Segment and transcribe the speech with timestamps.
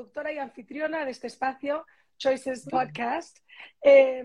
[0.00, 1.84] productora y anfitriona de este espacio
[2.16, 3.36] Choices Podcast.
[3.82, 4.24] Eh,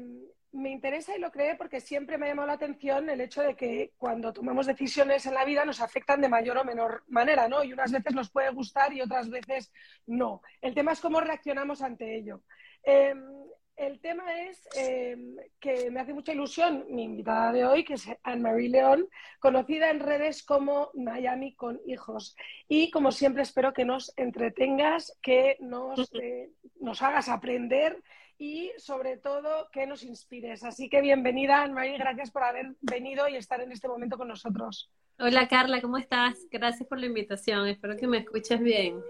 [0.53, 3.57] me interesa y lo creé porque siempre me ha llamado la atención el hecho de
[3.57, 7.61] que cuando tomamos decisiones en la vida nos afectan de mayor o menor manera, ¿no?
[7.61, 9.69] Y unas veces nos puede gustar y otras veces
[10.07, 10.41] no.
[10.61, 12.43] El tema es cómo reaccionamos ante ello.
[12.81, 13.13] Eh,
[13.77, 18.07] el tema es em, que me hace mucha ilusión mi invitada de hoy, que es
[18.23, 19.07] Anne-Marie León,
[19.39, 22.35] conocida en redes como Miami con hijos.
[22.67, 28.01] Y como siempre espero que nos entretengas, que nos, eh, nos hagas aprender
[28.37, 30.63] y sobre todo que nos inspires.
[30.63, 34.91] Así que bienvenida, Anne-Marie, gracias por haber venido y estar en este momento con nosotros.
[35.17, 36.45] Hola Carla, ¿cómo estás?
[36.51, 39.01] Gracias por la invitación, espero que me escuches bien.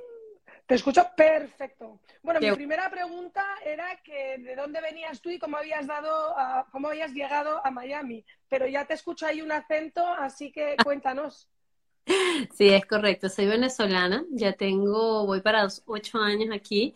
[0.66, 2.00] Te escucho perfecto.
[2.24, 6.36] Bueno, mi primera pregunta era que de dónde venías tú y cómo habías dado,
[6.72, 8.26] cómo habías llegado a Miami.
[8.50, 11.48] Pero ya te escucho ahí un acento, así que cuéntanos.
[12.56, 13.30] Sí, es correcto.
[13.30, 14.26] Soy venezolana.
[14.32, 16.96] Ya tengo, voy para ocho años aquí.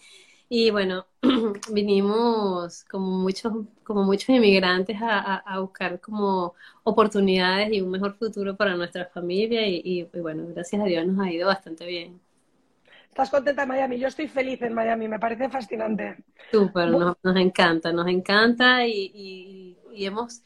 [0.50, 1.06] Y bueno,
[1.72, 8.76] vinimos como muchos, como muchos inmigrantes a, buscar como oportunidades y un mejor futuro para
[8.76, 9.68] nuestra familia.
[9.68, 12.20] y bueno, gracias a Dios nos ha ido bastante bien.
[13.10, 14.00] Estás contenta en Miami.
[14.00, 16.18] Yo estoy feliz en Miami, me parece fascinante.
[16.52, 20.44] Súper, nos, encanta, nos encanta y, hemos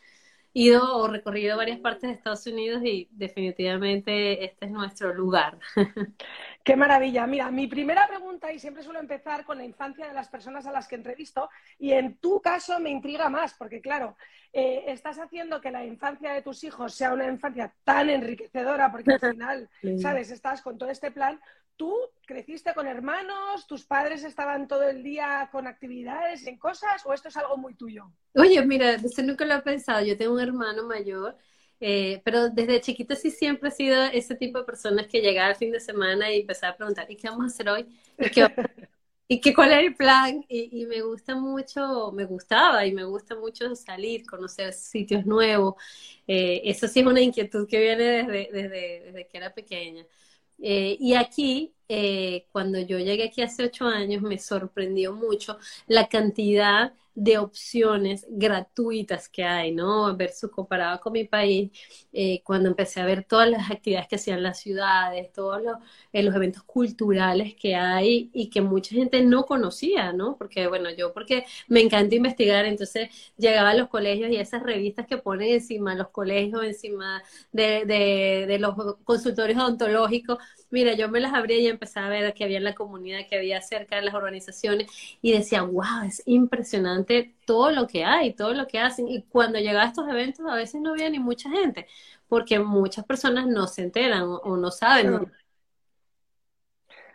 [0.53, 5.59] ido o recorrido varias partes de Estados Unidos y definitivamente este es nuestro lugar.
[6.64, 7.28] Qué maravilla.
[7.28, 10.72] Mira, mi primera pregunta, y siempre suelo empezar con la infancia de las personas a
[10.72, 14.16] las que entrevisto, y en tu caso me intriga más, porque claro,
[14.53, 19.14] eh, estás haciendo que la infancia de tus hijos sea una infancia tan enriquecedora, porque
[19.14, 19.69] al final,
[20.00, 20.30] ¿sabes?
[20.30, 21.39] Estás con todo este plan.
[21.75, 23.66] ¿Tú creciste con hermanos?
[23.67, 27.05] ¿Tus padres estaban todo el día con actividades, en cosas?
[27.05, 28.11] ¿O esto es algo muy tuyo?
[28.35, 30.06] Oye, mira, eso nunca lo he pensado.
[30.06, 31.35] Yo tengo un hermano mayor,
[31.79, 35.56] eh, pero desde chiquito sí siempre he sido ese tipo de personas que llegaba al
[35.56, 37.85] fin de semana y empezaba a preguntar, ¿y qué vamos a hacer hoy?
[39.28, 40.45] ¿Y qué, cuál es el plan?
[40.47, 45.75] Y, me gusta mucho, me gustaba y me gusta mucho salir, conocer sitios nuevos.
[46.28, 50.06] Eh, eso sí es una inquietud que viene desde, desde, desde que era pequeña.
[50.66, 55.57] Eh, y aquí, eh, cuando yo llegué aquí hace ocho años, me sorprendió mucho
[55.88, 60.16] la cantidad de opciones gratuitas que hay, ¿no?
[60.17, 61.71] Versus comparado con mi país,
[62.11, 65.77] eh, cuando empecé a ver todas las actividades que hacían las ciudades, todos los,
[66.11, 70.38] eh, los, eventos culturales que hay y que mucha gente no conocía, ¿no?
[70.38, 75.05] Porque, bueno, yo porque me encanta investigar, entonces llegaba a los colegios y esas revistas
[75.07, 77.21] que ponen encima los colegios, encima
[77.51, 80.38] de, de, de los consultorios odontológicos,
[80.73, 83.38] mira, yo me las abría y empezaba a ver que había en la comunidad, que
[83.38, 84.89] había cerca de las organizaciones
[85.22, 89.07] y decía, wow, es impresionante todo lo que hay, todo lo que hacen.
[89.07, 91.85] Y cuando llegaba a estos eventos a veces no había ni mucha gente,
[92.28, 95.31] porque muchas personas no se enteran o, no saben.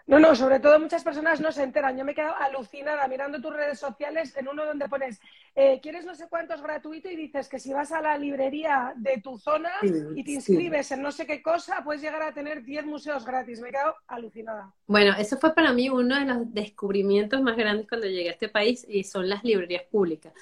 [0.08, 1.94] No, no, sobre todo muchas personas no se enteran.
[1.98, 5.20] Yo me he quedado alucinada mirando tus redes sociales en uno donde pones,
[5.54, 7.10] eh, ¿quieres no sé cuántos gratuito?
[7.10, 11.02] Y dices que si vas a la librería de tu zona y te inscribes en
[11.02, 13.60] no sé qué cosa, puedes llegar a tener 10 museos gratis.
[13.60, 14.72] Me he quedado alucinada.
[14.86, 18.48] Bueno, eso fue para mí uno de los descubrimientos más grandes cuando llegué a este
[18.48, 20.32] país y son las librerías públicas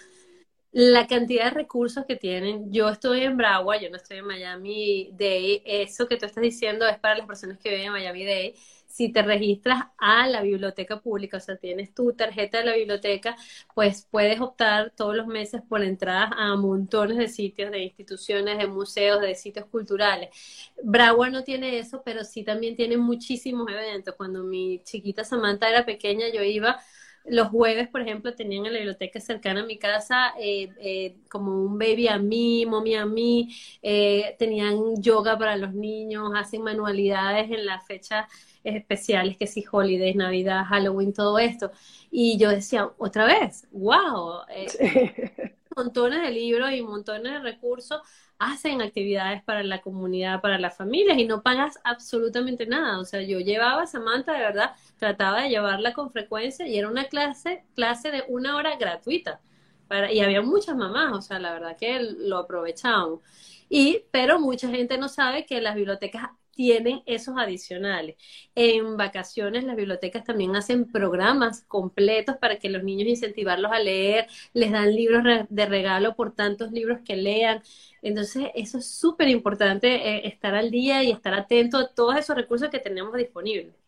[0.79, 2.71] la cantidad de recursos que tienen.
[2.71, 5.63] Yo estoy en Broward, yo no estoy en Miami Day.
[5.65, 8.55] Eso que tú estás diciendo es para las personas que viven en Miami Day
[8.97, 13.37] si te registras a la biblioteca pública, o sea, tienes tu tarjeta de la biblioteca,
[13.75, 18.67] pues puedes optar todos los meses por entradas a montones de sitios, de instituciones, de
[18.67, 20.31] museos, de sitios culturales.
[20.83, 24.15] Broward no tiene eso, pero sí también tiene muchísimos eventos.
[24.15, 26.81] Cuando mi chiquita Samantha era pequeña, yo iba
[27.29, 31.53] los jueves, por ejemplo, tenían en la biblioteca cercana a mi casa eh, eh, como
[31.65, 37.51] un baby a mí, mommy a mí, eh, tenían yoga para los niños, hacen manualidades
[37.51, 38.29] en la fecha
[38.65, 41.71] especiales, que si holidays, Navidad, Halloween, todo esto.
[42.11, 48.01] Y yo decía, otra vez, wow, eh, montones de libros y montones de recursos
[48.39, 52.99] hacen actividades para la comunidad, para las familias y no pagas absolutamente nada.
[53.01, 56.89] O sea, yo llevaba a Samantha, de verdad, trataba de llevarla con frecuencia y era
[56.89, 59.41] una clase, clase de una hora gratuita.
[59.89, 63.21] Para, y había muchas mamás, o sea, la verdad que lo aprovechaban.
[63.69, 68.17] Y, pero mucha gente no sabe que las bibliotecas tienen esos adicionales.
[68.57, 74.27] En vacaciones las bibliotecas también hacen programas completos para que los niños incentivarlos a leer,
[74.55, 77.63] les dan libros de regalo por tantos libros que lean.
[78.03, 82.37] Entonces, eso es súper importante, eh, estar al día y estar atento a todos esos
[82.37, 83.86] recursos que tenemos disponibles.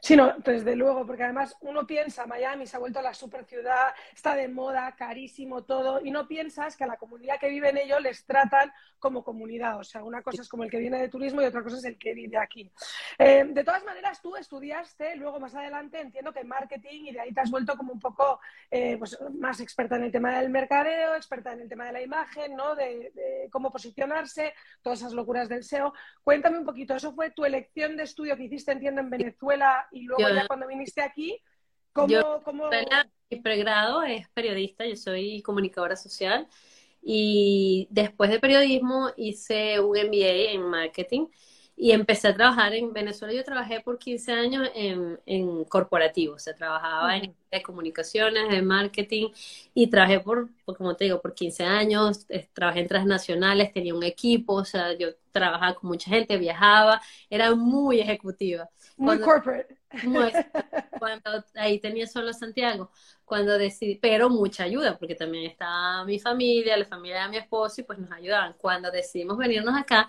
[0.00, 3.94] Sí, no, desde luego, porque además uno piensa, Miami se ha vuelto la super ciudad,
[4.14, 7.78] está de moda, carísimo todo, y no piensas que a la comunidad que vive en
[7.78, 9.78] ello les tratan como comunidad.
[9.78, 11.84] O sea, una cosa es como el que viene de turismo y otra cosa es
[11.84, 12.70] el que vive aquí.
[13.18, 17.32] Eh, de todas maneras, tú estudiaste, luego más adelante entiendo que marketing y de ahí
[17.32, 18.40] te has vuelto como un poco
[18.70, 22.02] eh, pues, más experta en el tema del mercadeo, experta en el tema de la
[22.02, 22.74] imagen, ¿no?
[22.74, 25.92] De, de cómo posicionarse, todas esas locuras del SEO.
[26.22, 29.71] Cuéntame un poquito, ¿eso fue tu elección de estudio que hiciste, entiendo, en Venezuela?
[29.92, 31.38] Y luego ya cuando viniste aquí,
[31.92, 32.08] ¿cómo...?
[32.08, 32.70] Yo, cómo...
[33.30, 36.46] Mi pregrado es periodista, yo soy comunicadora social
[37.00, 41.26] y después de periodismo hice un MBA en marketing
[41.76, 43.34] y empecé a trabajar en Venezuela.
[43.34, 48.62] Yo trabajé por 15 años en, en corporativo, o sea, trabajaba en de comunicaciones, de
[48.62, 49.28] marketing
[49.74, 54.54] y trabajé por, como te digo, por 15 años, trabajé en transnacionales, tenía un equipo,
[54.54, 58.68] o sea, yo trabajaba con mucha gente, viajaba, era muy ejecutiva.
[58.96, 59.76] Muy corporate.
[60.98, 62.90] cuando ahí tenía solo Santiago,
[63.24, 67.82] cuando decidí, pero mucha ayuda, porque también estaba mi familia, la familia de mi esposo,
[67.82, 68.54] y pues nos ayudaban.
[68.58, 70.08] Cuando decidimos venirnos acá,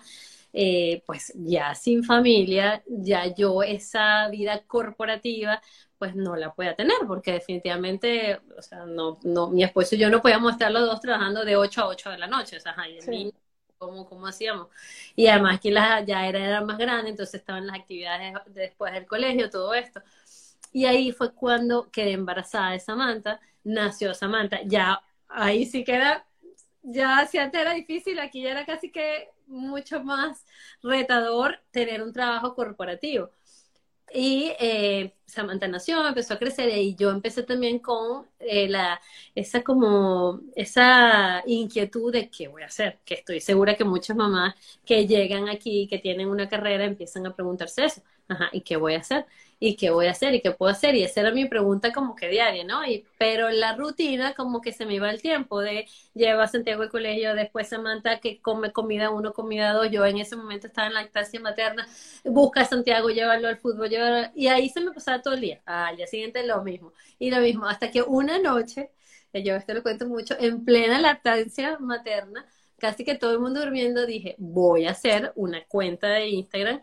[0.56, 5.60] eh, pues ya sin familia, ya yo esa vida corporativa,
[5.98, 10.10] pues no la pueda tener, porque definitivamente, o sea, no, no, mi esposo y yo
[10.10, 12.76] no podíamos estar los dos trabajando de 8 a 8 de la noche, o sea,
[12.78, 13.00] ahí
[13.78, 14.68] ¿cómo, hacíamos?
[15.16, 19.06] Y además aquí la, ya era, era más grande, entonces estaban las actividades después del
[19.06, 20.02] colegio, todo esto.
[20.72, 26.24] Y ahí fue cuando quedé embarazada de Samantha, nació Samantha, ya ahí sí que era,
[26.82, 30.44] ya si antes era difícil, aquí ya era casi que mucho más
[30.82, 33.30] retador tener un trabajo corporativo.
[34.12, 39.00] Y eh, Samantha nació, empezó a crecer y yo empecé también con eh, la,
[39.34, 44.54] esa como, esa inquietud de qué voy a hacer, que estoy segura que muchas mamás
[44.84, 48.94] que llegan aquí, que tienen una carrera, empiezan a preguntarse eso, ajá, ¿y qué voy
[48.94, 49.26] a hacer?
[49.58, 50.94] y qué voy a hacer y qué puedo hacer.
[50.94, 52.84] Y esa era mi pregunta como que diaria, ¿no?
[52.86, 56.82] Y, pero la rutina como que se me iba el tiempo de lleva a Santiago
[56.82, 59.90] al colegio, después Samantha que come comida uno, comida dos.
[59.90, 61.86] Yo en ese momento estaba en lactancia materna,
[62.24, 65.62] busca a Santiago, llévalo al fútbol, llévalo, y ahí se me pasaba todo el día.
[65.64, 66.92] Al día siguiente lo mismo.
[67.18, 68.90] Y lo mismo, hasta que una noche,
[69.32, 72.46] yo esto lo cuento mucho, en plena lactancia materna,
[72.78, 76.82] casi que todo el mundo durmiendo, dije, voy a hacer una cuenta de Instagram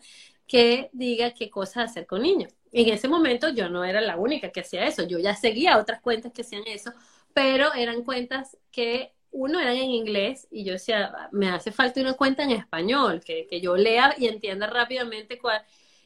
[0.52, 4.52] que diga qué cosas hacer con niños en ese momento yo no era la única
[4.52, 6.92] que hacía eso, yo ya seguía otras cuentas que hacían eso,
[7.34, 12.14] pero eran cuentas que uno eran en inglés y yo decía, me hace falta una
[12.14, 15.62] cuenta en español, que, que yo lea y entienda rápidamente cuál.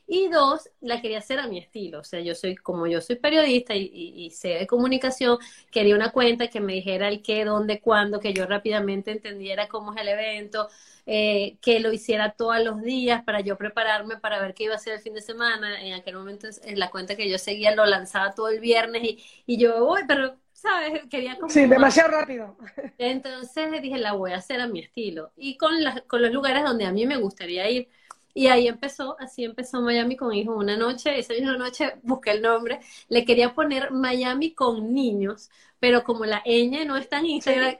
[0.07, 1.99] Y dos, la quería hacer a mi estilo.
[1.99, 5.39] O sea, yo soy, como yo soy periodista y, y, sé de comunicación,
[5.71, 9.93] quería una cuenta que me dijera el qué, dónde, cuándo, que yo rápidamente entendiera cómo
[9.93, 10.69] es el evento,
[11.07, 14.79] eh, que lo hiciera todos los días para yo prepararme para ver qué iba a
[14.79, 15.81] ser el fin de semana.
[15.81, 19.23] En aquel momento, en la cuenta que yo seguía, lo lanzaba todo el viernes y,
[19.47, 21.01] y yo, uy, pero, ¿sabes?
[21.09, 21.49] Quería como...
[21.49, 22.55] Sí, demasiado rápido.
[22.99, 26.63] Entonces dije, la voy a hacer a mi estilo y con, las, con los lugares
[26.63, 27.89] donde a mí me gustaría ir.
[28.37, 30.57] Y ahí empezó, así empezó Miami con hijos.
[30.57, 35.49] Una noche, esa misma noche busqué el nombre, le quería poner Miami con niños,
[35.79, 37.77] pero como la ñ no está en Instagram,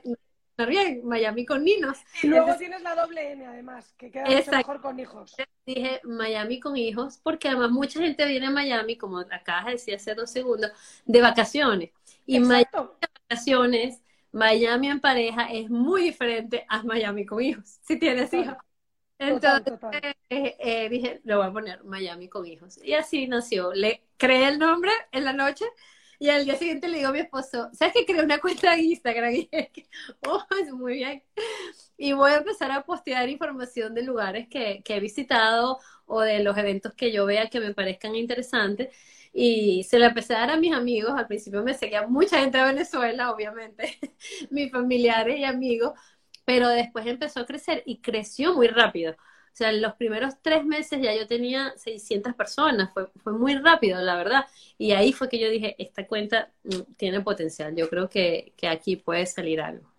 [0.66, 1.98] bien, Miami con niños.
[2.22, 5.36] Y luego tienes la doble N además, que queda mucho mejor con hijos.
[5.66, 9.94] Dije Miami con hijos, porque además mucha gente viene a Miami, como acabas de decir
[9.96, 10.72] hace dos segundos,
[11.04, 11.90] de vacaciones.
[12.24, 14.00] Y Miami de vacaciones,
[14.32, 18.56] Miami en pareja es muy diferente a Miami con hijos, si tienes hijos.
[19.18, 19.74] Entonces
[20.30, 22.78] eh, eh, dije, lo voy a poner Miami con hijos.
[22.82, 23.72] Y así nació.
[23.72, 25.64] Le creé el nombre en la noche
[26.18, 28.82] y al día siguiente le digo a mi esposo, ¿sabes que creé una cuenta de
[28.82, 29.32] Instagram?
[29.34, 29.70] Y dije,
[30.26, 31.22] oh, es muy bien.
[31.96, 36.40] Y voy a empezar a postear información de lugares que, que he visitado o de
[36.42, 38.94] los eventos que yo vea que me parezcan interesantes.
[39.32, 41.12] Y se lo empecé a dar a mis amigos.
[41.16, 43.98] Al principio me seguía mucha gente de Venezuela, obviamente,
[44.50, 45.92] mis familiares y amigos,
[46.46, 49.12] pero después empezó a crecer y creció muy rápido.
[49.12, 53.56] O sea, en los primeros tres meses ya yo tenía 600 personas, fue, fue muy
[53.56, 54.46] rápido, la verdad.
[54.78, 58.68] Y ahí fue que yo dije, esta cuenta mm, tiene potencial, yo creo que, que
[58.68, 59.95] aquí puede salir algo.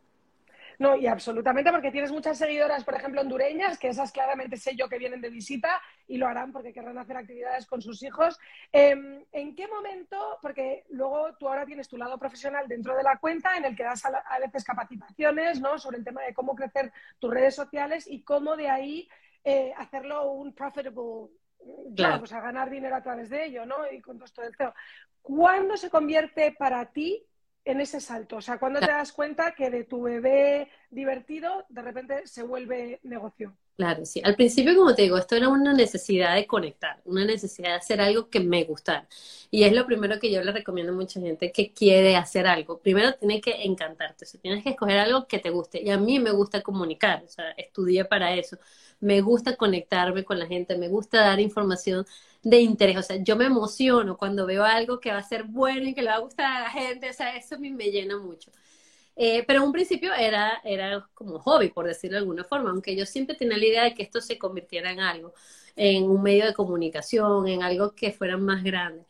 [0.80, 4.88] No, y absolutamente, porque tienes muchas seguidoras, por ejemplo, hondureñas, que esas claramente sé yo
[4.88, 8.38] que vienen de visita y lo harán porque querrán hacer actividades con sus hijos.
[8.72, 13.18] Em, ¿En qué momento, porque luego tú ahora tienes tu lado profesional dentro de la
[13.18, 15.80] cuenta en el que das a, veces capacitaciones ¿no?
[15.80, 19.10] sobre el tema de cómo crecer tus redes sociales y cómo de ahí
[19.44, 23.78] eh, hacerlo un profitable job, o sea, ganar dinero a través de ello, ¿no?
[23.92, 24.74] Y con todo esto del CEO.
[25.22, 27.27] ¿Cuándo se convierte para ti
[27.68, 28.38] en ese salto?
[28.38, 33.00] O sea, ¿cuándo te das cuenta que de tu bebé divertido, de repente se vuelve
[33.04, 33.58] negocio.
[33.78, 34.20] Claro, sí.
[34.24, 38.02] Al principio, como te digo, esto era una necesidad de conectar, una necesidad de hacer
[38.02, 39.08] algo que me gustara.
[39.52, 42.80] Y es lo primero que yo le recomiendo a mucha gente que quiere hacer algo.
[42.80, 45.80] Primero tiene que encantarte, o sea, tienes que escoger algo que te guste.
[45.84, 48.58] Y a mí me gusta comunicar, o sea, estudié para eso.
[49.00, 52.04] Me gusta conectarme con la gente, me gusta dar información
[52.42, 52.98] de interés.
[52.98, 56.02] O sea, yo me emociono cuando veo algo que va a ser bueno y que
[56.02, 57.12] le va a gustar a la gente.
[57.12, 58.52] O sea, eso mí me llena mucho.
[59.20, 62.96] Eh, pero en un principio era, era como hobby, por decirlo de alguna forma, aunque
[62.96, 65.34] yo siempre tenía la idea de que esto se convirtiera en algo,
[65.76, 69.06] en un medio de comunicación, en algo que fuera más grande.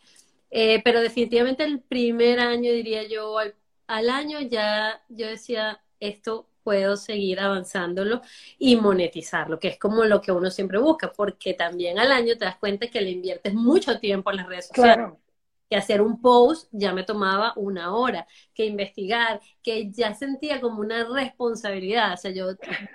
[0.49, 3.53] Eh, pero definitivamente el primer año, diría yo, al,
[3.87, 8.21] al, año ya yo decía, esto puedo seguir avanzándolo
[8.57, 12.45] y monetizarlo, que es como lo que uno siempre busca, porque también al año te
[12.45, 14.95] das cuenta que le inviertes mucho tiempo en las redes sociales.
[14.95, 15.26] Claro
[15.69, 20.79] que hacer un post ya me tomaba una hora, que investigar, que ya sentía como
[20.79, 22.51] una responsabilidad, o sea, yo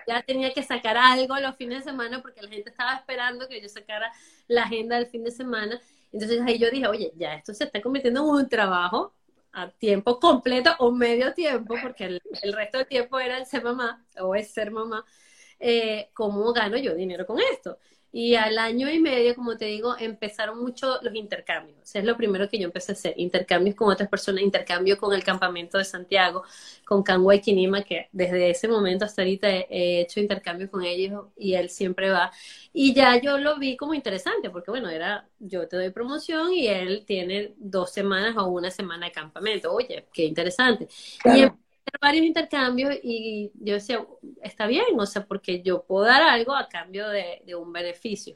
[0.07, 3.61] ya tenía que sacar algo los fines de semana porque la gente estaba esperando que
[3.61, 4.11] yo sacara
[4.49, 5.81] la agenda del fin de semana.
[6.12, 9.14] Entonces ahí yo dije, oye, ya esto se está convirtiendo en un trabajo
[9.52, 14.05] a tiempo completo o medio tiempo, porque el, resto del tiempo era el ser mamá
[14.21, 15.05] o es ser mamá.
[15.61, 17.79] Eh, ¿Cómo gano yo dinero con esto?
[18.14, 21.95] Y al año y medio, como te digo, empezaron mucho los intercambios.
[21.95, 25.25] Es lo primero que yo empecé a hacer, intercambios con otras personas, intercambio con el
[25.25, 26.42] campamento de Santiago,
[26.85, 31.25] con Canwa y Kinima, que desde ese momento hasta ahorita he, hecho intercambios con ellos
[31.38, 32.31] y él siempre va.
[32.75, 36.69] Y ya yo lo vi como interesante, porque bueno, era yo te doy promoción y
[36.69, 39.73] él tiene dos semanas o una semana de campamento.
[39.73, 40.87] Oye, qué interesante.
[41.25, 41.47] Y
[42.01, 44.05] varios intercambios y yo decía,
[44.43, 48.35] está bien, o sea, porque yo puedo dar algo a cambio de, un beneficio.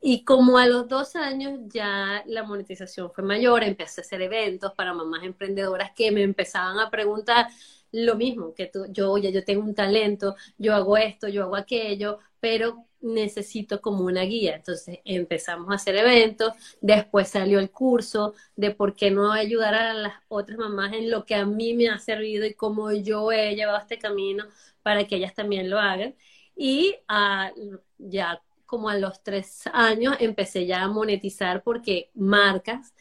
[0.00, 4.72] Y como a los dos años ya la monetización fue mayor, empecé a hacer eventos
[4.74, 7.46] para mamás emprendedoras que me empezaban a preguntar
[7.92, 11.56] lo mismo, que tú, yo, oye, yo tengo un talento, yo hago esto, yo hago
[11.56, 14.56] aquello, pero necesito como una guía.
[14.56, 19.94] Entonces empezamos a hacer eventos, después salió el curso de por qué no ayudar a
[19.94, 23.54] las otras mamás en lo que a mí me ha servido y cómo yo he
[23.54, 24.44] llevado este camino
[24.82, 26.14] para que ellas también lo hagan.
[26.56, 27.52] Y ah,
[27.98, 32.94] ya como a los tres años empecé ya a monetizar porque marcas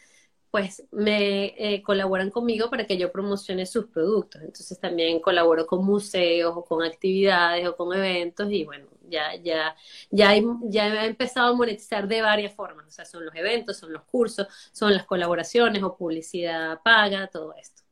[0.52, 4.42] pues me eh, colaboran conmigo para que yo promocione sus productos.
[4.42, 9.76] Entonces también colaboro con museos o con actividades o con eventos y bueno, ya, ya,
[10.10, 12.88] ya, ya he empezado a monetizar de varias formas.
[12.88, 17.54] O sea, son los eventos, son los cursos, son las colaboraciones o publicidad paga, todo
[17.56, 17.84] esto.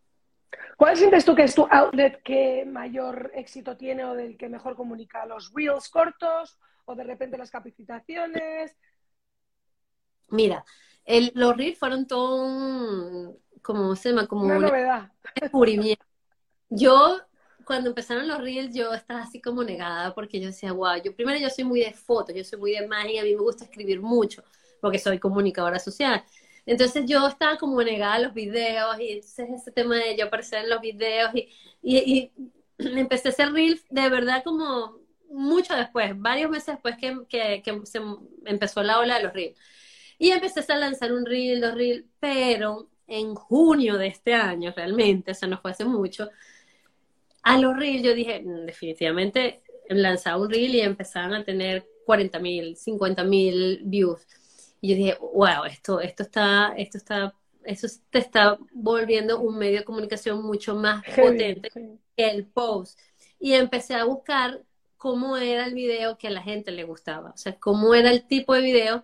[0.77, 4.75] ¿Cuál sientes tú que es tu outlet que mayor éxito tiene o del que mejor
[4.75, 5.25] comunica?
[5.25, 8.75] ¿Los reels cortos o de repente las capacitaciones?
[10.29, 10.63] Mira,
[11.33, 15.11] los reels fueron todo un, como se llama, como una novedad.
[15.35, 16.05] descubrimiento.
[16.69, 17.19] Yo,
[17.69, 21.37] cuando empezaron los reels, yo estaba así como negada porque yo decía, wow, yo primero
[21.37, 24.01] yo soy muy de fotos, yo soy muy de imagen, a mí me gusta escribir
[24.01, 24.43] mucho
[24.81, 26.23] porque soy comunicadora social.
[26.65, 30.63] Entonces yo estaba como negada a los videos y entonces ese tema de yo aparecer
[30.63, 31.47] en los videos y,
[31.83, 32.31] y,
[32.79, 34.97] empecé a hacer reels de verdad como
[35.29, 38.01] mucho después, varios meses después que, que, que se
[38.45, 39.59] empezó la ola de los reels.
[40.17, 45.31] Y empecé a lanzar un reel, dos reels, pero en junio de este año realmente,
[45.31, 46.29] o sea, no fue hace mucho,
[47.43, 52.39] a los reels yo dije, mm, definitivamente lanzaba un reel y empezaban a tener 40
[52.39, 54.25] mil, 50 mil views.
[54.81, 59.79] Y yo dije, wow, esto, esto está, esto está, eso te está volviendo un medio
[59.79, 61.69] de comunicación mucho más potente
[62.15, 62.99] que el post.
[63.39, 64.63] Y empecé a buscar
[64.97, 68.27] cómo era el video que a la gente le gustaba, o sea, cómo era el
[68.27, 69.03] tipo de video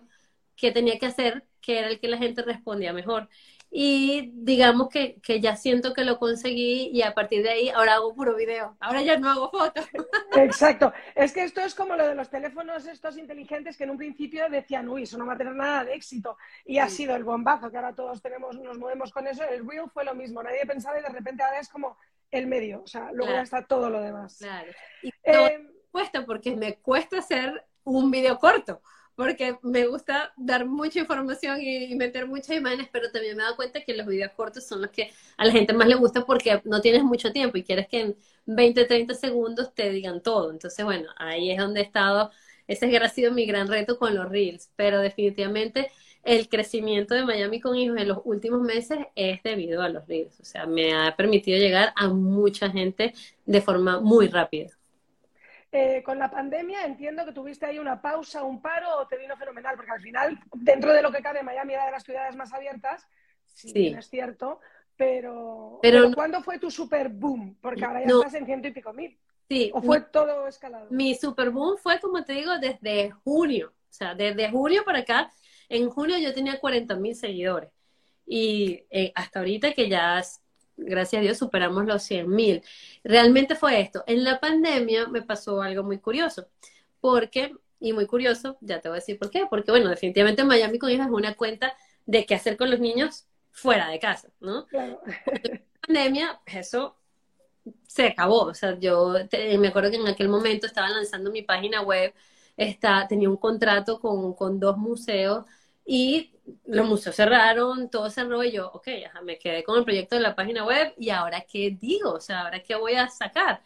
[0.54, 3.28] que tenía que hacer, que era el que la gente respondía mejor.
[3.70, 7.94] Y digamos que, que, ya siento que lo conseguí y a partir de ahí ahora
[7.94, 8.76] hago puro video.
[8.80, 9.86] Ahora ya no hago fotos.
[10.36, 10.92] Exacto.
[11.14, 14.48] Es que esto es como lo de los teléfonos estos inteligentes que en un principio
[14.48, 16.38] decían, uy, eso no va a tener nada de éxito.
[16.64, 19.42] Y ha sido el bombazo que ahora todos tenemos, nos movemos con eso.
[19.44, 20.42] El Reel fue lo mismo.
[20.42, 21.98] Nadie pensaba y de repente ahora es como
[22.30, 22.82] el medio.
[22.82, 24.38] O sea, luego ya está todo lo demás.
[24.38, 24.70] Claro.
[25.02, 28.80] Y eh, cuesta porque me cuesta hacer un video corto
[29.16, 33.56] porque me gusta dar mucha información y, meter muchas imágenes, pero también me he dado
[33.56, 36.60] cuenta que los videos cortos son los que a la gente más le gusta porque
[36.64, 40.50] no tienes mucho tiempo y quieres que en 20, 30 segundos te digan todo.
[40.50, 42.30] Entonces, bueno, ahí es donde he estado,
[42.68, 45.90] ese ha sido mi gran reto con los reels, pero definitivamente
[46.22, 50.38] el crecimiento de Miami con hijos en los últimos meses es debido a los reels,
[50.40, 53.14] o sea, me ha permitido llegar a mucha gente
[53.46, 54.75] de forma muy rápida.
[55.72, 59.36] Eh, con la pandemia entiendo que tuviste ahí una pausa, un paro o te vino
[59.36, 62.52] fenomenal, porque al final, dentro de lo que cabe, Miami era de las ciudades más
[62.52, 63.06] abiertas,
[63.44, 64.60] sí, es cierto,
[64.96, 67.58] pero, pero, ¿cuándo fue tu super boom?
[67.60, 69.18] Porque ahora ya estás en ciento y pico mil.
[69.48, 69.70] Sí.
[69.74, 70.86] ¿O fue todo escalado?
[70.90, 73.72] Mi super boom fue, como te digo, desde junio.
[73.90, 75.30] O sea, desde junio para acá,
[75.68, 77.70] en junio yo tenía 40 mil seguidores.
[78.26, 80.22] Y eh, hasta ahorita que ya,
[80.76, 82.62] gracias a Dios, superamos los 100 mil.
[83.04, 84.04] Realmente fue esto.
[84.06, 86.48] En la pandemia me pasó algo muy curioso.
[87.00, 89.46] Porque, y muy curioso, ya te voy a decir por qué.
[89.48, 93.26] Porque, bueno, definitivamente Miami con hijas es una cuenta de qué hacer con los niños
[93.50, 94.66] fuera de casa, ¿no?
[94.66, 95.00] Claro.
[95.26, 96.96] En la pandemia, eso
[97.86, 98.42] se acabó.
[98.42, 99.14] O sea, yo
[99.58, 102.12] me acuerdo que en aquel momento estaba lanzando mi página web,
[102.56, 105.44] está, tenía un contrato con, con dos museos
[105.84, 106.32] y
[106.66, 108.88] los museos cerraron, todo cerró y yo, ok,
[109.24, 112.42] me quedé con el proyecto de la página web y ahora qué digo, o sea,
[112.42, 113.62] ahora qué voy a sacar.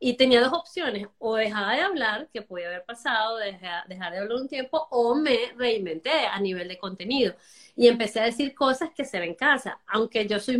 [0.00, 4.18] Y tenía dos opciones, o dejaba de hablar, que podía haber pasado, dejar, dejar de
[4.20, 7.34] hablar un tiempo, o me reinventé a nivel de contenido.
[7.74, 10.58] Y empecé a decir cosas que se ven en casa, aunque yo soy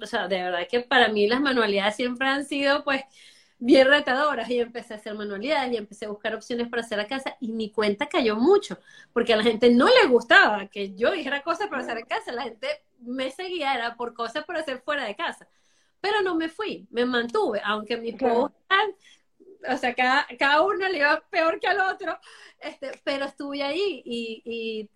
[0.00, 3.02] o sea, de verdad que para mí las manualidades siempre han sido pues
[3.58, 7.06] bien retadoras y empecé a hacer manualidades y empecé a buscar opciones para hacer a
[7.06, 8.78] casa y mi cuenta cayó mucho
[9.12, 12.32] porque a la gente no le gustaba que yo dijera cosas para hacer a casa,
[12.32, 12.68] la gente
[13.00, 15.48] me seguía era por cosas para hacer fuera de casa,
[16.00, 18.52] pero no me fui, me mantuve, aunque mis claro.
[19.68, 22.18] o sea, cada, cada uno le iba peor que al otro,
[22.60, 24.42] este, pero estuve ahí y,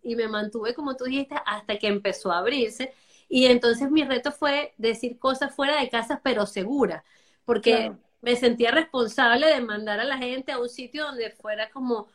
[0.03, 2.93] y, y me mantuve, como tú dijiste, hasta que empezó a abrirse
[3.29, 7.05] y entonces mi reto fue decir cosas fuera de casa, pero segura,
[7.45, 12.09] porque me sentía responsable de mandar a la gente a un sitio donde fuera como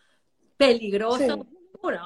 [0.58, 1.48] peligroso.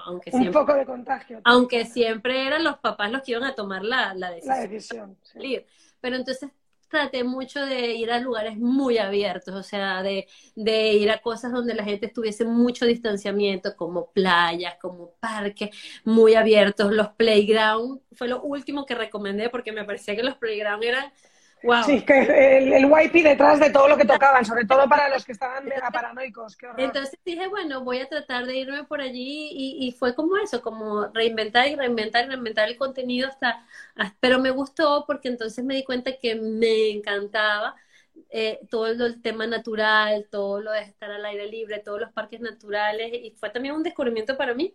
[0.06, 1.42] aunque un poco de contagio.
[1.44, 4.56] Aunque siempre eran los papás los que iban a tomar la, la decisión.
[4.56, 5.18] La decisión
[6.02, 6.50] Pero entonces
[6.90, 11.52] traté mucho de ir a lugares muy abiertos, o sea, de, de, ir a cosas
[11.52, 15.70] donde la gente estuviese mucho distanciamiento, como playas, como parques
[16.04, 16.92] muy abiertos.
[16.92, 21.14] Los playground fue lo último que recomendé porque me parecía que los playground eran
[21.86, 25.26] Sí, que el, el YP detrás de todo lo que tocaban, sobre todo para los
[25.26, 26.58] que estaban mega paranoicos.
[26.78, 31.08] Entonces dije, bueno, voy a tratar de irme por allí y, fue como eso, como
[31.08, 33.66] reinventar y reinventar y reinventar el contenido hasta,
[34.20, 37.76] pero me gustó porque entonces me di cuenta que me encantaba
[38.30, 42.40] eh, todo el, tema natural, todo lo de estar al aire libre, todos los parques
[42.40, 44.74] naturales y fue también un descubrimiento para mí.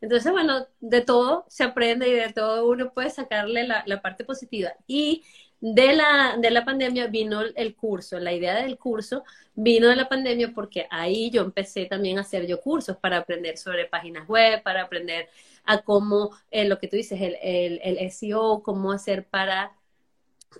[0.00, 4.24] Entonces, bueno, de todo se aprende y de todo uno puede sacarle la, la parte
[4.24, 4.70] positiva.
[4.86, 5.24] Y
[5.60, 10.08] de la, de la pandemia vino el curso, la idea del curso vino de la
[10.08, 14.62] pandemia porque ahí yo empecé también a hacer yo cursos para aprender sobre páginas web,
[14.62, 15.28] para aprender
[15.64, 19.76] a cómo, eh, lo que tú dices, el, el, el SEO, cómo hacer para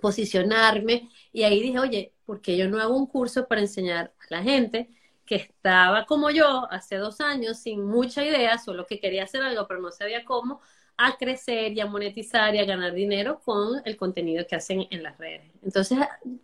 [0.01, 1.09] posicionarme.
[1.33, 4.43] Y ahí dije, oye, ¿por qué yo no hago un curso para enseñar a la
[4.43, 4.89] gente
[5.25, 9.67] que estaba como yo hace dos años sin mucha idea, solo que quería hacer algo,
[9.67, 10.61] pero no sabía cómo?
[11.05, 15.03] A crecer y a monetizar y a ganar dinero con el contenido que hacen en
[15.03, 15.51] las redes.
[15.63, 15.97] Entonces,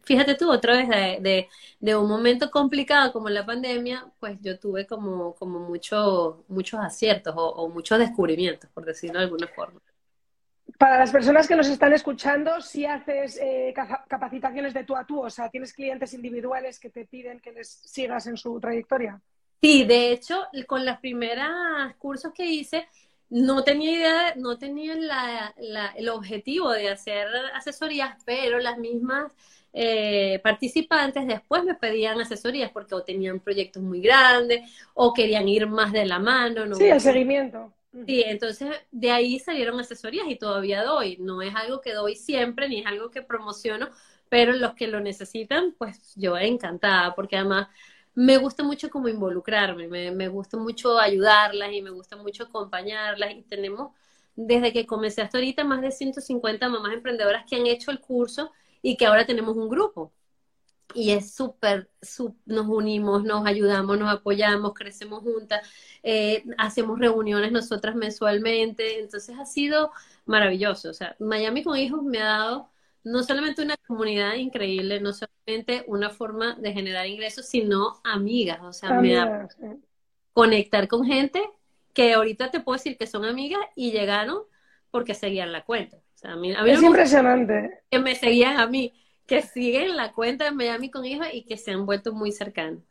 [0.04, 1.48] fíjate tú, otra vez de,
[1.80, 7.34] de, un momento complicado como la pandemia, pues yo tuve como, como mucho, muchos aciertos
[7.38, 9.80] o, muchos descubrimientos, por decirlo de alguna forma.
[10.78, 13.74] Para las personas que nos están escuchando, si haces eh,
[14.08, 17.70] capacitaciones de tú a tú, o sea, tienes clientes individuales que te piden que les
[17.70, 19.20] sigas en su trayectoria.
[19.62, 22.88] Sí, de hecho, con las primeras cursos que hice,
[23.30, 24.94] no tenía idea, no tenía
[25.96, 29.32] el objetivo de hacer asesorías, pero las mismas
[29.74, 35.68] eh, participantes después me pedían asesorías porque o tenían proyectos muy grandes o querían ir
[35.68, 36.66] más de la mano.
[36.66, 36.76] ¿no?
[36.76, 37.74] Sí, el seguimiento.
[38.06, 41.18] Sí, entonces de ahí salieron asesorías y todavía doy.
[41.20, 43.90] No es algo que doy siempre ni es algo que promociono,
[44.30, 47.68] pero los que lo necesitan, pues yo encantada porque además
[48.17, 53.43] me gusta mucho como involucrarme, me, gusta mucho ayudarlas y me gusta mucho acompañarlas y
[53.43, 53.91] tenemos
[54.36, 58.51] desde que comencé hasta ahorita más de 150 mamás emprendedoras que han hecho el curso
[58.82, 60.12] y que ahora tenemos un grupo.
[60.95, 61.91] Y es súper,
[62.47, 65.62] nos unimos, nos ayudamos, nos apoyamos, crecemos juntas,
[66.01, 69.91] eh, hacemos reuniones nosotras mensualmente, entonces ha sido
[70.25, 70.89] maravilloso.
[70.89, 72.69] O sea, Miami con hijos me ha dado
[73.03, 78.60] no solamente una comunidad increíble, no solamente una forma de generar ingresos, sino amigas.
[78.62, 79.47] O sea, me da
[80.33, 81.41] conectar con gente
[81.93, 84.43] que ahorita te puedo decir que son amigas y llegaron
[84.91, 85.97] porque seguían la cuenta.
[86.65, 87.81] es impresionante.
[87.89, 88.93] Que me seguían a mí,
[89.25, 92.83] que siguen la cuenta de Miami con hijos y que se han vuelto muy cercanos.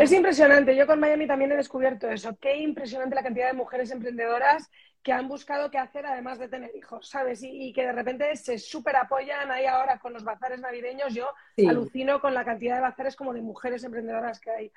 [0.00, 0.74] Es impresionante.
[0.74, 2.36] Yo con Miami también he descubierto eso.
[2.40, 4.68] Qué impresionante la cantidad de mujeres emprendedoras
[5.02, 7.42] que han buscado qué hacer además de tener hijos, ¿sabes?
[7.42, 11.14] Y, que de repente se súper apoyan ahí ahora con los bazares navideños.
[11.14, 11.28] Yo
[11.66, 14.72] alucino con la cantidad de bazares como de mujeres emprendedoras que hay.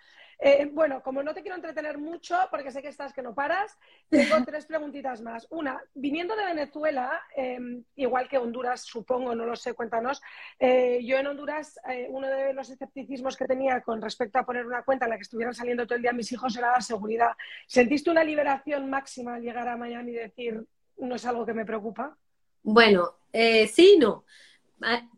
[0.45, 3.79] Eh, bueno, como no te quiero entretener mucho, porque sé que estás que no paras,
[4.09, 5.47] tengo tres preguntitas más.
[5.49, 10.21] Una, viniendo de Venezuela, em, igual que Honduras, supongo, no lo sé, cuéntanos.
[10.59, 14.65] Eh, yo en Honduras, eh, uno de los escepticismos que tenía con respecto a poner
[14.65, 17.31] una cuenta en la que estuvieran saliendo todo el día mis hijos era la seguridad.
[17.65, 20.61] ¿Sentiste una liberación máxima al llegar a Miami y decir,
[20.97, 22.17] no es algo que me preocupa?
[22.63, 24.25] Bueno, sí, no.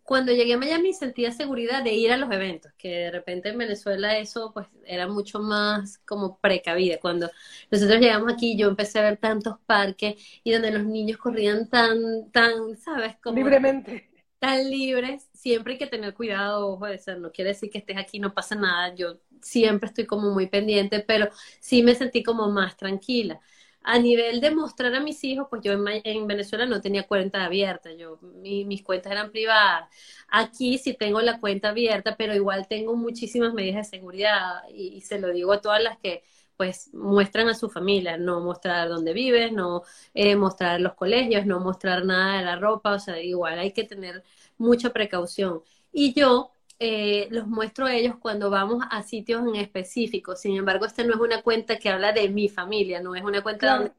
[0.04, 3.58] Cuando llegué a Miami sentía seguridad de ir a los eventos, que de repente en
[3.58, 7.00] Venezuela eso pues era mucho más como precavida.
[7.00, 7.32] Cuando
[7.72, 12.32] nosotros llegamos aquí yo empecé a ver tantos parques y donde los niños corrían tan,
[12.32, 13.16] tan, ¿sabes?
[13.24, 14.08] Como libremente.
[14.38, 17.98] Tan libres, siempre hay que tener cuidado, ojo de ser, no quiere decir que estés
[17.98, 22.50] aquí no pasa nada, yo siempre estoy como muy pendiente, pero sí me sentí como
[22.52, 23.40] más tranquila
[23.88, 27.94] a nivel de mostrar a mis hijos, pues yo en, Venezuela no tenía cuenta abierta,
[27.94, 29.90] yo mis cuentas eran privadas.
[30.28, 35.20] Aquí sí tengo la cuenta abierta, pero igual tengo muchísimas medidas de seguridad y, se
[35.20, 36.24] lo digo a todas las que
[36.58, 41.60] pues muestran a su familia, no mostrar dónde vives, no eh, mostrar los colegios, no
[41.60, 44.24] mostrar nada de la ropa, o sea, igual hay que tener
[44.58, 45.62] mucha precaución.
[45.92, 50.36] Y yo eh, los muestro a ellos cuando vamos a sitios en específico.
[50.36, 53.42] Sin embargo, esta no es una cuenta que habla de mi familia, no es una
[53.42, 53.94] cuenta donde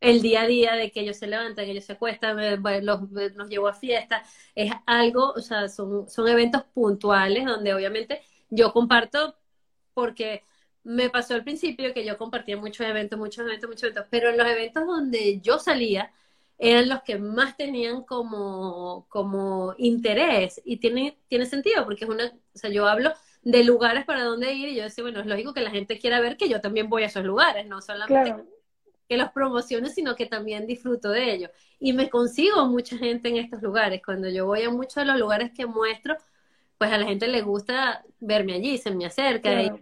[0.00, 3.10] el día a día de que ellos se levantan, que ellos se acuestan, eh, los,
[3.10, 4.22] nos llevo a fiesta,
[4.54, 9.36] es algo, o sea, son, son eventos puntuales donde obviamente yo comparto
[9.94, 10.44] porque
[10.84, 14.36] me pasó al principio que yo compartía muchos eventos, muchos eventos, muchos eventos, pero en
[14.38, 16.12] los eventos donde yo salía,
[16.62, 22.26] eran los que más tenían como, como interés y tiene, tiene sentido porque es una,
[22.26, 25.52] o sea, yo hablo de lugares para donde ir y yo decía, bueno, es lógico
[25.54, 28.34] que la gente quiera ver que yo también voy a esos lugares, no solamente
[29.08, 31.50] que los promocione, sino que también disfruto de ellos.
[31.78, 34.02] Y me consigo mucha gente en estos lugares.
[34.04, 36.16] Cuando yo voy a muchos de los lugares que muestro,
[36.78, 39.72] pues a la gente le gusta verme allí, se me acerca y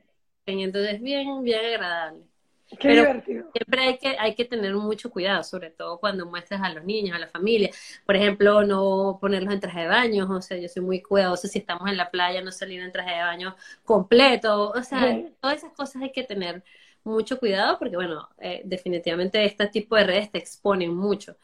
[0.46, 2.29] entonces bien, bien agradable.
[2.78, 3.50] Qué divertido.
[3.52, 7.16] Siempre hay que, hay que tener mucho cuidado, sobre todo cuando muestras a los niños,
[7.16, 7.70] a la familia.
[8.06, 11.58] Por ejemplo, no ponerlos en traje de baño, o sea, yo soy muy cuidadosa si
[11.58, 15.72] estamos en la playa, no salir en traje de baño completo, o sea, todas esas
[15.72, 16.62] cosas hay que tener
[17.04, 21.36] mucho cuidado porque, bueno, eh, definitivamente este tipo de redes te exponen mucho.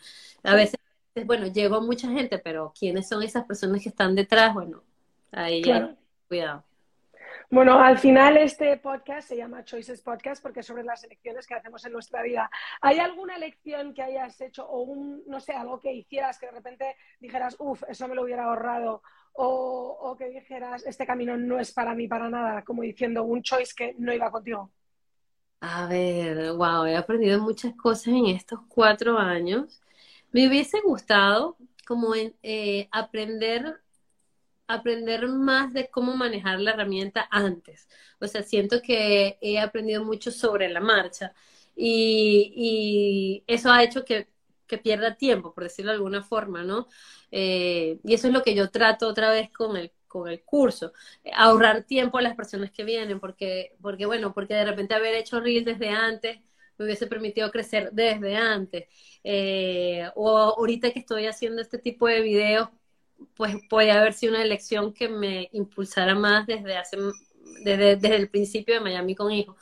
[0.42, 0.78] A veces,
[1.24, 4.54] bueno, llegó mucha gente, pero ¿quiénes son esas personas que están detrás?
[4.54, 4.82] Bueno,
[5.32, 5.96] ahí claro.
[6.28, 6.65] cuidado.
[7.48, 11.54] Bueno, al final este podcast se llama Choices Podcast porque es sobre las elecciones que
[11.54, 12.50] hacemos en nuestra vida.
[12.80, 16.52] ¿Hay alguna elección que hayas hecho o un, no sé, algo que hicieras que de
[16.52, 19.00] repente dijeras, uff, eso me lo hubiera ahorrado?
[19.34, 23.42] O, o, que dijeras, este camino no es para mí para nada, como diciendo un
[23.42, 24.72] choice que no iba contigo.
[25.60, 29.82] A ver, wow, he aprendido muchas cosas en estos cuatro años.
[30.32, 31.56] Me hubiese gustado
[31.86, 33.80] como eh, aprender
[34.68, 37.88] aprender más de cómo manejar la herramienta antes.
[38.20, 41.34] O sea, siento que he aprendido mucho sobre la marcha
[41.76, 44.28] y, eso ha hecho que,
[44.82, 46.88] pierda tiempo, por decirlo de alguna forma, ¿no?
[47.30, 50.92] Eh, y eso es lo que yo trato otra vez con el, con el curso,
[51.34, 55.40] ahorrar tiempo a las personas que vienen, porque, porque bueno, porque de repente haber hecho
[55.40, 56.40] Reel desde antes
[56.78, 58.86] me hubiese permitido crecer desde antes.
[59.24, 62.68] Eh, o ahorita que estoy haciendo este tipo de videos,
[63.34, 66.96] pues puede haber sido una elección que me impulsara más desde hace
[67.64, 69.56] desde, desde el principio de Miami con hijos.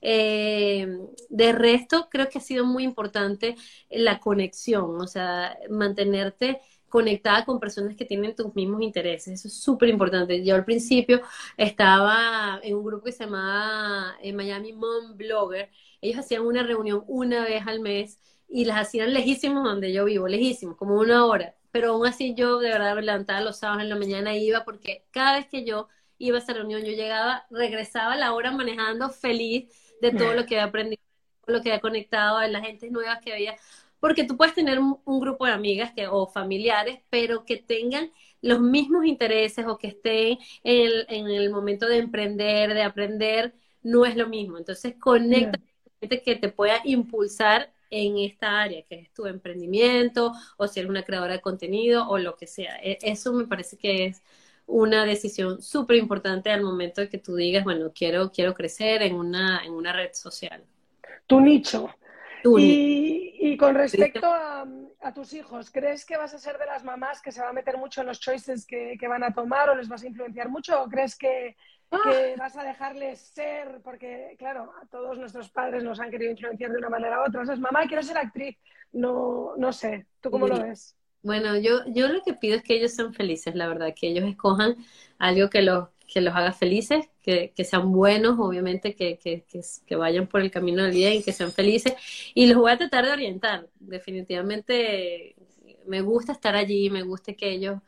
[0.00, 0.86] Eh,
[1.30, 3.56] de resto, creo que ha sido muy importante
[3.90, 9.40] la conexión, o sea, mantenerte conectada con personas que tienen tus mismos intereses.
[9.40, 10.44] Eso es súper importante.
[10.44, 11.22] Yo al principio
[11.56, 15.70] estaba en un grupo que se llamaba eh, Miami Mom Blogger.
[16.00, 20.28] Ellos hacían una reunión una vez al mes y las hacían lejísimos donde yo vivo,
[20.28, 23.88] lejísimos, como una hora pero aún así yo de verdad me levantaba los sábados en
[23.88, 27.46] la mañana e iba porque cada vez que yo iba a esa reunión, yo llegaba,
[27.50, 31.02] regresaba a la hora manejando feliz de todo lo que había aprendido,
[31.48, 33.56] lo que había conectado, de las gente nuevas que había,
[33.98, 38.60] porque tú puedes tener un, grupo de amigas que, o familiares, pero que tengan los
[38.60, 44.06] mismos intereses o que estén en el, en el momento de emprender, de aprender, no
[44.06, 44.58] es lo mismo.
[44.58, 45.58] Entonces, conecta
[46.00, 50.90] gente que te pueda impulsar en esta área, que es tu emprendimiento o si eres
[50.90, 52.76] una creadora de contenido o lo que sea.
[52.82, 54.22] E, eso me parece que es
[54.66, 59.14] una decisión súper importante al momento de que tú digas, bueno, quiero, quiero crecer en
[59.14, 60.64] una, en una red social.
[61.26, 61.90] Tu nicho.
[62.58, 64.66] y, y, con respecto a,
[65.00, 67.52] a, tus hijos, ¿crees que vas a ser de las mamás que se va a
[67.52, 70.48] meter mucho en los choices que, que van a tomar o les vas a influenciar
[70.48, 70.82] mucho?
[70.82, 71.56] ¿O crees que
[71.90, 76.72] que vas a dejarles ser, porque claro, a todos nuestros padres nos han querido influenciar
[76.72, 77.42] de una manera u otra.
[77.42, 78.56] O sea, mamá, quiero ser actriz.
[78.92, 80.96] No, no sé, ¿tú cómo lo ves?
[81.22, 84.28] Bueno, yo, yo lo que pido es que ellos sean felices, la verdad, que ellos
[84.28, 84.76] escojan
[85.18, 89.44] algo que los, que los haga felices, que, que sean buenos, obviamente, que, que,
[89.86, 91.94] que, vayan por el camino del bien, que sean felices.
[92.34, 93.68] Y los voy a tratar de orientar.
[93.80, 95.34] Definitivamente
[95.86, 97.80] me gusta estar allí, me gusta que ellos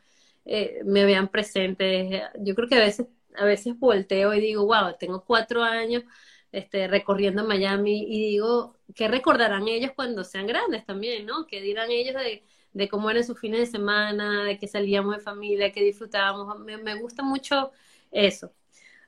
[0.45, 2.23] eh, me vean presentes.
[2.39, 3.07] Yo creo que a veces,
[3.37, 6.03] a veces volteo y digo, wow, tengo cuatro años
[6.51, 11.45] este, recorriendo Miami y digo, ¿qué recordarán ellos cuando sean grandes también, no?
[11.47, 15.21] ¿Qué dirán ellos de, de cómo eran sus fines de semana, de que salíamos de
[15.23, 16.59] familia, que disfrutábamos?
[16.59, 17.71] Me, me gusta mucho
[18.11, 18.53] eso.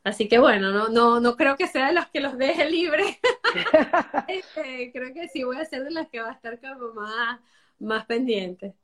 [0.03, 3.19] Así que bueno, no, no, no creo que sea de los que los deje libres.
[4.27, 7.39] Este, creo que sí voy a ser de las que va a estar como más,
[7.79, 8.75] más pendiente.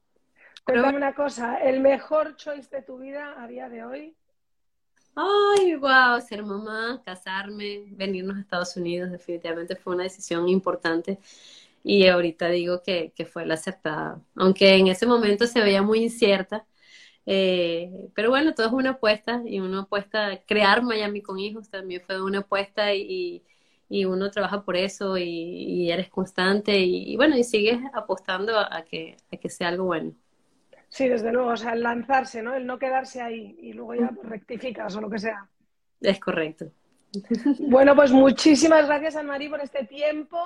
[0.64, 4.16] Cuéntame una cosa, ¿el mejor choice de tu vida a día de hoy?
[5.18, 11.20] Ay, wow, ser mamá, casarme, venirnos a Estados Unidos, definitivamente fue una decisión importante
[11.84, 16.00] y ahorita digo que, que fue la acertada, aunque en ese momento se veía muy
[16.04, 16.66] incierta,
[17.26, 22.02] eh, pero bueno, todo es una apuesta y una apuesta, crear Miami con hijos también
[22.06, 23.44] fue una apuesta y,
[23.90, 28.54] y uno trabaja por eso y, eres constante y, bueno, y sigues apostando
[28.90, 30.14] que, a que sea algo bueno.
[30.96, 32.56] Sí, desde luego, o sea, el lanzarse, ¿no?
[32.56, 35.46] El no quedarse ahí y luego ya pues, rectificas o lo que sea.
[36.00, 36.72] Es correcto.
[37.60, 40.38] Bueno, pues muchísimas gracias, Anne-Marie, por este tiempo.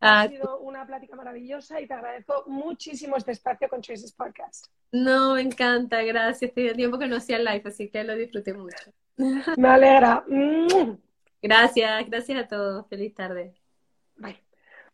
[0.00, 4.66] Ha sido una plática maravillosa y te agradezco muchísimo este espacio con Choices Podcast.
[4.90, 6.52] No, me encanta, gracias.
[6.52, 8.92] Tenía tiempo que no hacía live, así que lo disfruté mucho.
[9.56, 10.24] Me alegra.
[11.44, 12.88] Gracias, gracias a todos.
[12.88, 13.61] Feliz tarde.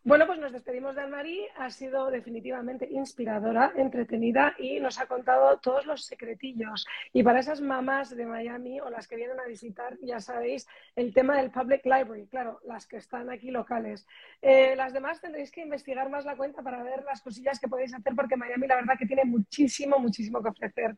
[0.01, 1.49] Bueno, pues nos despedimos de Anne-Marie.
[1.57, 6.87] Ha sido definitivamente inspiradora, entretenida y nos ha contado todos los secretillos.
[7.11, 11.13] Y para esas mamás de Miami o las que vienen a visitar, ya sabéis, el
[11.13, 14.07] tema del Public Library, claro, las que están aquí locales.
[14.41, 17.93] Eh, las demás tendréis que investigar más la cuenta para ver las cosillas que podéis
[17.93, 20.95] hacer porque Miami la verdad que tiene muchísimo, muchísimo que ofrecer.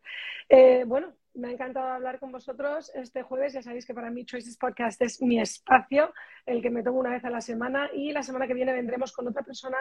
[0.48, 3.54] Eh, bueno, me ha encantado hablar con vosotros este jueves.
[3.54, 6.13] Ya sabéis que para mí Choices Podcast es mi espacio,
[6.46, 7.89] el que me tomo una vez a la semana.
[7.94, 9.78] Y la semana que viene vendremos con otra persona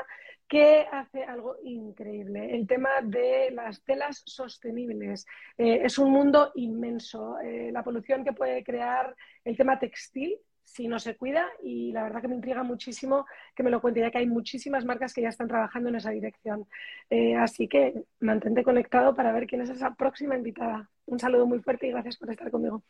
[0.49, 2.55] que hace algo increíble.
[2.55, 5.27] El tema de las telas sostenibles.
[5.59, 7.39] Eh, es un mundo inmenso.
[7.41, 10.39] Eh, la polución que puede crear el tema textil
[10.73, 14.01] si no se cuida y la verdad que me intriga muchísimo que me lo cuente,
[14.01, 16.67] ya que hay muchísimas marcas que ya están trabajando en esa dirección.
[17.09, 20.89] Eh, así que mantente conectado para ver quién es esa próxima invitada.
[21.07, 22.83] Un saludo muy fuerte y gracias por estar conmigo.